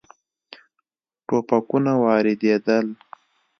[1.27, 2.87] ټوپکونه واردېدل.